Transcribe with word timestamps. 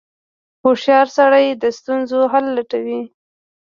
•هوښیار 0.63 1.07
سړی 1.17 1.45
د 1.61 1.63
ستونزو 1.77 2.19
حل 2.31 2.45
لټوي. 2.57 3.01